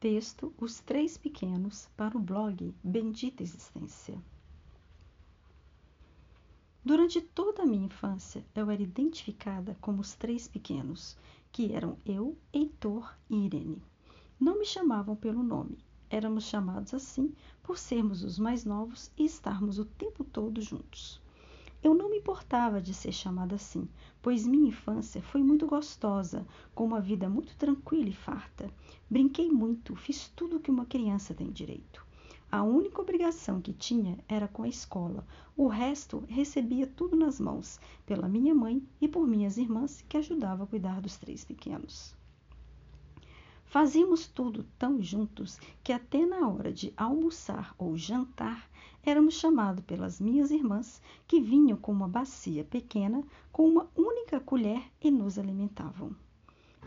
Texto 0.00 0.54
Os 0.56 0.78
Três 0.78 1.18
Pequenos 1.18 1.88
para 1.96 2.16
o 2.16 2.20
blog 2.20 2.72
Bendita 2.84 3.42
Existência. 3.42 4.16
Durante 6.84 7.20
toda 7.20 7.64
a 7.64 7.66
minha 7.66 7.86
infância, 7.86 8.46
eu 8.54 8.70
era 8.70 8.80
identificada 8.80 9.76
como 9.80 10.00
os 10.00 10.14
três 10.14 10.46
pequenos, 10.46 11.18
que 11.50 11.72
eram 11.72 11.98
eu, 12.06 12.38
Heitor 12.52 13.12
e 13.28 13.46
Irene. 13.46 13.82
Não 14.38 14.60
me 14.60 14.64
chamavam 14.64 15.16
pelo 15.16 15.42
nome, 15.42 15.76
éramos 16.08 16.44
chamados 16.44 16.94
assim 16.94 17.34
por 17.60 17.76
sermos 17.76 18.22
os 18.22 18.38
mais 18.38 18.64
novos 18.64 19.10
e 19.18 19.24
estarmos 19.24 19.80
o 19.80 19.84
tempo 19.84 20.22
todo 20.22 20.62
juntos. 20.62 21.20
Eu 21.82 21.94
não 21.94 22.10
me 22.10 22.18
importava 22.18 22.80
de 22.80 22.92
ser 22.92 23.12
chamada 23.12 23.54
assim, 23.54 23.88
pois 24.20 24.46
minha 24.46 24.68
infância 24.68 25.22
foi 25.22 25.42
muito 25.44 25.66
gostosa, 25.66 26.44
com 26.74 26.84
uma 26.84 27.00
vida 27.00 27.28
muito 27.28 27.54
tranquila 27.56 28.08
e 28.08 28.12
farta. 28.12 28.68
Brinquei 29.08 29.48
muito, 29.48 29.94
fiz 29.94 30.28
tudo 30.34 30.56
o 30.56 30.60
que 30.60 30.72
uma 30.72 30.86
criança 30.86 31.32
tem 31.32 31.52
direito. 31.52 32.04
A 32.50 32.62
única 32.64 33.00
obrigação 33.00 33.60
que 33.60 33.72
tinha 33.72 34.18
era 34.26 34.48
com 34.48 34.64
a 34.64 34.68
escola. 34.68 35.24
O 35.56 35.68
resto 35.68 36.24
recebia 36.28 36.86
tudo 36.86 37.14
nas 37.14 37.38
mãos, 37.38 37.78
pela 38.04 38.28
minha 38.28 38.54
mãe 38.54 38.82
e 39.00 39.06
por 39.06 39.26
minhas 39.26 39.56
irmãs, 39.56 40.04
que 40.08 40.16
ajudavam 40.16 40.64
a 40.64 40.68
cuidar 40.68 41.00
dos 41.00 41.16
três 41.16 41.44
pequenos. 41.44 42.17
Fazíamos 43.70 44.26
tudo 44.26 44.64
tão 44.78 45.02
juntos 45.02 45.60
que 45.84 45.92
até 45.92 46.24
na 46.24 46.48
hora 46.48 46.72
de 46.72 46.90
almoçar 46.96 47.74
ou 47.76 47.98
jantar 47.98 48.66
éramos 49.04 49.34
chamados 49.34 49.84
pelas 49.84 50.18
minhas 50.18 50.50
irmãs, 50.50 51.02
que 51.26 51.38
vinham 51.38 51.76
com 51.76 51.92
uma 51.92 52.08
bacia 52.08 52.64
pequena 52.64 53.22
com 53.52 53.68
uma 53.68 53.86
única 53.94 54.40
colher 54.40 54.82
e 55.02 55.10
nos 55.10 55.38
alimentavam. 55.38 56.16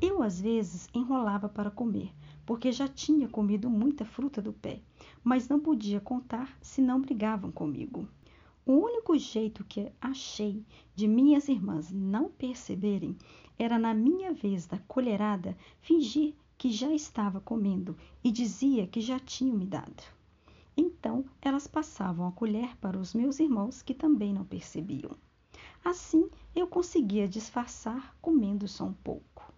Eu 0.00 0.20
às 0.20 0.40
vezes 0.40 0.88
enrolava 0.92 1.48
para 1.48 1.70
comer, 1.70 2.12
porque 2.44 2.72
já 2.72 2.88
tinha 2.88 3.28
comido 3.28 3.70
muita 3.70 4.04
fruta 4.04 4.42
do 4.42 4.52
pé, 4.52 4.80
mas 5.22 5.48
não 5.48 5.60
podia 5.60 6.00
contar 6.00 6.58
se 6.60 6.82
não 6.82 7.00
brigavam 7.00 7.52
comigo. 7.52 8.08
O 8.66 8.72
único 8.72 9.16
jeito 9.16 9.62
que 9.62 9.92
achei 10.00 10.64
de 10.96 11.06
minhas 11.06 11.48
irmãs 11.48 11.92
não 11.92 12.28
perceberem 12.30 13.16
era 13.56 13.78
na 13.78 13.94
minha 13.94 14.32
vez 14.32 14.66
da 14.66 14.78
colherada 14.88 15.56
fingir 15.80 16.34
que 16.64 16.72
já 16.72 16.90
estava 16.94 17.42
comendo 17.42 17.94
e 18.24 18.32
dizia 18.32 18.86
que 18.86 18.98
já 18.98 19.18
tinham 19.18 19.54
me 19.54 19.66
dado. 19.66 20.02
Então 20.74 21.22
elas 21.42 21.66
passavam 21.66 22.26
a 22.26 22.32
colher 22.32 22.74
para 22.78 22.98
os 22.98 23.12
meus 23.12 23.38
irmãos 23.38 23.82
que 23.82 23.92
também 23.92 24.32
não 24.32 24.46
percebiam. 24.46 25.10
Assim 25.84 26.26
eu 26.56 26.66
conseguia 26.66 27.28
disfarçar 27.28 28.16
comendo 28.18 28.66
só 28.66 28.86
um 28.86 28.94
pouco. 28.94 29.52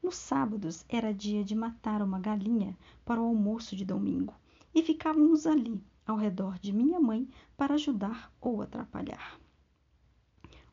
Nos 0.00 0.14
sábados 0.14 0.84
era 0.88 1.12
dia 1.12 1.42
de 1.42 1.56
matar 1.56 2.00
uma 2.00 2.20
galinha 2.20 2.78
para 3.04 3.20
o 3.20 3.24
almoço 3.24 3.74
de 3.74 3.84
domingo 3.84 4.32
e 4.72 4.84
ficávamos 4.84 5.48
ali 5.48 5.82
ao 6.06 6.16
redor 6.16 6.60
de 6.60 6.72
minha 6.72 7.00
mãe 7.00 7.28
para 7.56 7.74
ajudar 7.74 8.32
ou 8.40 8.62
atrapalhar. 8.62 9.36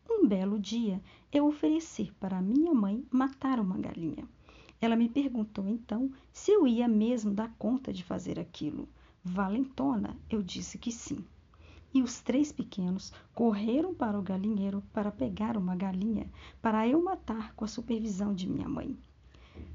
Um 0.07 0.27
belo 0.27 0.59
dia 0.59 1.01
eu 1.31 1.47
ofereci 1.47 2.11
para 2.19 2.39
minha 2.43 2.75
mãe 2.75 3.03
matar 3.09 3.59
uma 3.59 3.79
galinha. 3.79 4.29
Ela 4.81 4.95
me 4.95 5.09
perguntou 5.09 5.67
então 5.67 6.09
se 6.31 6.51
eu 6.51 6.65
ia 6.65 6.87
mesmo 6.87 7.33
dar 7.33 7.53
conta 7.57 7.91
de 7.91 8.03
fazer 8.03 8.39
aquilo. 8.39 8.87
Valentona, 9.23 10.17
eu 10.29 10.41
disse 10.41 10.77
que 10.77 10.91
sim. 10.91 11.23
E 11.93 12.01
os 12.01 12.21
três 12.21 12.51
pequenos 12.51 13.11
correram 13.33 13.93
para 13.93 14.17
o 14.17 14.21
galinheiro 14.21 14.81
para 14.93 15.11
pegar 15.11 15.57
uma 15.57 15.75
galinha 15.75 16.31
para 16.61 16.87
eu 16.87 17.03
matar 17.03 17.53
com 17.55 17.65
a 17.65 17.67
supervisão 17.67 18.33
de 18.33 18.47
minha 18.47 18.69
mãe. 18.69 18.97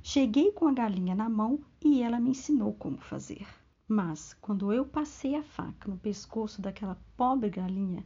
Cheguei 0.03 0.53
com 0.53 0.67
a 0.67 0.73
galinha 0.73 1.15
na 1.15 1.29
mão 1.29 1.61
e 1.83 2.03
ela 2.03 2.19
me 2.19 2.31
ensinou 2.31 2.73
como 2.73 2.97
fazer. 2.97 3.47
Mas 3.87 4.33
quando 4.41 4.73
eu 4.73 4.87
passei 4.87 5.35
a 5.35 5.43
faca 5.43 5.91
no 5.91 5.99
pescoço 5.99 6.63
daquela 6.63 6.99
pobre 7.17 7.51
galinha, 7.51 8.03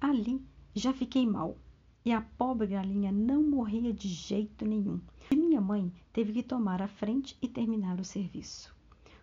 ali 0.00 0.40
já 0.74 0.92
fiquei 0.92 1.26
mal 1.26 1.56
e 2.06 2.12
a 2.12 2.20
pobre 2.20 2.68
galinha 2.68 3.10
não 3.10 3.42
morria 3.42 3.92
de 3.92 4.06
jeito 4.06 4.64
nenhum. 4.64 5.00
E 5.28 5.34
minha 5.34 5.60
mãe 5.60 5.92
teve 6.12 6.32
que 6.32 6.42
tomar 6.44 6.80
a 6.80 6.86
frente 6.86 7.36
e 7.42 7.48
terminar 7.48 7.98
o 7.98 8.04
serviço. 8.04 8.72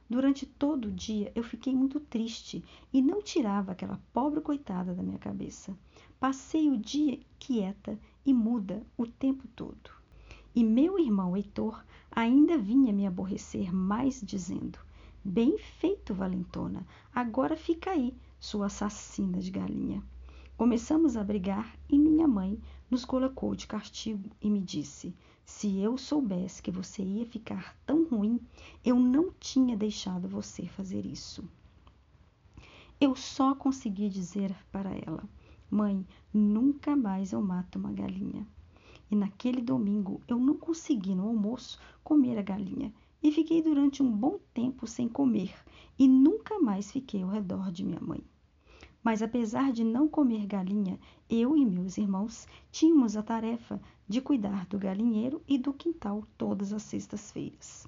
Durante 0.09 0.45
todo 0.45 0.89
o 0.89 0.91
dia 0.91 1.31
eu 1.33 1.43
fiquei 1.45 1.73
muito 1.73 1.97
triste 2.01 2.61
e 2.91 3.01
não 3.01 3.21
tirava 3.21 3.71
aquela 3.71 4.01
pobre 4.11 4.41
coitada 4.41 4.93
da 4.93 5.01
minha 5.01 5.17
cabeça. 5.17 5.73
Passei 6.19 6.69
o 6.69 6.77
dia 6.77 7.21
quieta 7.39 7.97
e 8.25 8.33
muda 8.33 8.85
o 8.97 9.07
tempo 9.07 9.47
todo. 9.55 9.89
E 10.53 10.61
meu 10.61 10.99
irmão 10.99 11.37
Heitor 11.37 11.85
ainda 12.11 12.57
vinha 12.57 12.91
me 12.91 13.07
aborrecer 13.07 13.73
mais, 13.73 14.21
dizendo: 14.21 14.77
Bem 15.23 15.57
feito, 15.57 16.13
Valentona, 16.13 16.85
agora 17.15 17.55
fica 17.55 17.91
aí, 17.91 18.13
sua 18.37 18.65
assassina 18.65 19.39
de 19.39 19.51
galinha. 19.51 20.03
Começamos 20.55 21.17
a 21.17 21.23
brigar 21.23 21.75
e 21.89 21.97
minha 21.97 22.27
mãe 22.27 22.61
nos 22.89 23.03
colocou 23.03 23.55
de 23.55 23.65
castigo 23.65 24.29
e 24.39 24.51
me 24.51 24.61
disse: 24.61 25.15
Se 25.43 25.79
eu 25.79 25.97
soubesse 25.97 26.61
que 26.61 26.69
você 26.69 27.01
ia 27.01 27.25
ficar 27.25 27.75
tão 27.87 28.05
ruim, 28.05 28.39
eu 28.85 28.99
não 28.99 29.31
tinha 29.39 29.75
deixado 29.75 30.27
você 30.27 30.67
fazer 30.67 31.07
isso. 31.07 31.43
Eu 33.01 33.15
só 33.15 33.55
consegui 33.55 34.07
dizer 34.09 34.55
para 34.71 34.91
ela: 34.91 35.27
Mãe, 35.71 36.05
nunca 36.31 36.95
mais 36.95 37.33
eu 37.33 37.41
mato 37.41 37.79
uma 37.79 37.91
galinha. 37.91 38.45
E 39.09 39.15
naquele 39.15 39.59
domingo 39.59 40.21
eu 40.27 40.37
não 40.37 40.55
consegui 40.55 41.15
no 41.15 41.27
almoço 41.27 41.79
comer 42.03 42.37
a 42.37 42.43
galinha 42.43 42.93
e 43.23 43.31
fiquei 43.31 43.59
durante 43.59 44.03
um 44.03 44.11
bom 44.11 44.37
tempo 44.53 44.85
sem 44.85 45.09
comer 45.09 45.51
e 45.97 46.07
nunca 46.07 46.59
mais 46.59 46.91
fiquei 46.91 47.23
ao 47.23 47.29
redor 47.29 47.71
de 47.71 47.83
minha 47.83 47.99
mãe. 47.99 48.23
Mas 49.03 49.21
apesar 49.21 49.73
de 49.73 49.83
não 49.83 50.07
comer 50.07 50.45
galinha, 50.45 50.97
eu 51.29 51.57
e 51.57 51.65
meus 51.65 51.97
irmãos 51.97 52.47
tínhamos 52.71 53.17
a 53.17 53.21
tarefa 53.21 53.81
de 54.07 54.21
cuidar 54.21 54.65
do 54.67 54.79
galinheiro 54.79 55.41
e 55.47 55.57
do 55.57 55.73
quintal 55.73 56.25
todas 56.37 56.71
as 56.71 56.83
sextas-feiras. 56.83 57.85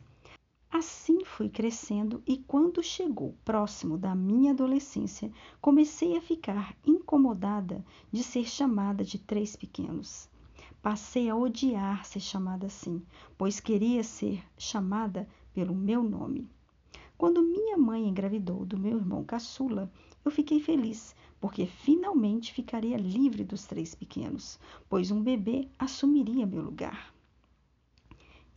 Assim 0.69 1.23
fui 1.23 1.47
crescendo 1.47 2.21
e 2.27 2.37
quando 2.37 2.83
chegou 2.83 3.33
próximo 3.45 3.97
da 3.97 4.13
minha 4.13 4.51
adolescência, 4.51 5.31
comecei 5.61 6.17
a 6.17 6.21
ficar 6.21 6.75
incomodada 6.85 7.85
de 8.11 8.21
ser 8.21 8.43
chamada 8.43 9.01
de 9.01 9.17
três 9.17 9.55
pequenos. 9.55 10.27
Passei 10.81 11.29
a 11.29 11.35
odiar 11.35 12.03
ser 12.03 12.19
chamada 12.19 12.67
assim, 12.67 13.01
pois 13.37 13.61
queria 13.61 14.03
ser 14.03 14.43
chamada 14.57 15.25
pelo 15.53 15.73
meu 15.73 16.03
nome. 16.03 16.49
Quando 17.17 17.41
minha 17.41 17.77
mãe 17.77 18.09
engravidou 18.09 18.65
do 18.65 18.77
meu 18.77 18.97
irmão 18.97 19.23
caçula, 19.23 19.89
eu 20.25 20.31
fiquei 20.31 20.59
feliz, 20.59 21.15
porque 21.39 21.67
finalmente 21.67 22.51
ficaria 22.51 22.97
livre 22.97 23.43
dos 23.43 23.65
três 23.65 23.93
pequenos, 23.93 24.59
pois 24.89 25.11
um 25.11 25.21
bebê 25.21 25.69
assumiria 25.77 26.47
meu 26.47 26.63
lugar. 26.63 27.13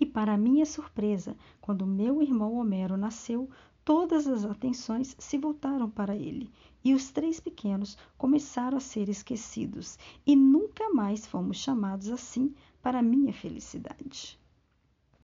E 0.01 0.07
para 0.07 0.39
minha 0.39 0.65
surpresa, 0.65 1.37
quando 1.61 1.87
meu 1.87 2.23
irmão 2.23 2.55
Homero 2.55 2.97
nasceu, 2.97 3.51
todas 3.85 4.27
as 4.27 4.45
atenções 4.45 5.15
se 5.19 5.37
voltaram 5.37 5.91
para 5.91 6.17
ele, 6.17 6.51
e 6.83 6.95
os 6.95 7.11
três 7.11 7.39
pequenos 7.39 7.99
começaram 8.17 8.79
a 8.79 8.81
ser 8.81 9.09
esquecidos, 9.09 9.99
e 10.27 10.35
nunca 10.35 10.89
mais 10.89 11.27
fomos 11.27 11.59
chamados 11.59 12.09
assim 12.09 12.55
para 12.81 13.03
minha 13.03 13.33
felicidade. 13.33 14.39